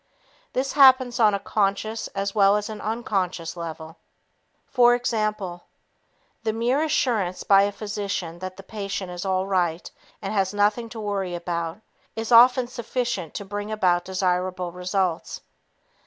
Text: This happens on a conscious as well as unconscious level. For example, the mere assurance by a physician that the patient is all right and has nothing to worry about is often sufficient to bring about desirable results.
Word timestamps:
This 0.53 0.73
happens 0.73 1.19
on 1.19 1.35
a 1.35 1.39
conscious 1.39 2.07
as 2.15 2.33
well 2.33 2.55
as 2.57 2.71
unconscious 2.71 3.55
level. 3.55 3.97
For 4.65 4.95
example, 4.95 5.65
the 6.41 6.51
mere 6.53 6.81
assurance 6.81 7.43
by 7.43 7.61
a 7.61 7.71
physician 7.71 8.39
that 8.39 8.57
the 8.57 8.63
patient 8.63 9.11
is 9.11 9.25
all 9.25 9.45
right 9.45 9.91
and 10.19 10.33
has 10.33 10.55
nothing 10.55 10.89
to 10.89 10.99
worry 10.99 11.35
about 11.35 11.81
is 12.15 12.31
often 12.31 12.65
sufficient 12.65 13.35
to 13.35 13.45
bring 13.45 13.71
about 13.71 14.03
desirable 14.03 14.71
results. 14.71 15.39